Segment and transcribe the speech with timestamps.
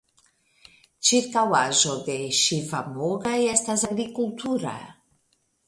[1.09, 4.77] Ĉirkaŭaĵo de Ŝivamogga estas agrikultura.